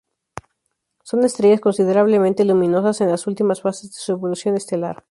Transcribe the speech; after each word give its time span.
Son 1.03 1.23
estrellas 1.23 1.61
considerablemente 1.61 2.43
luminosas 2.43 2.99
en 3.01 3.09
las 3.11 3.27
últimas 3.27 3.61
fases 3.61 3.91
de 3.93 3.99
su 3.99 4.13
evolución 4.13 4.57
estelar. 4.57 4.97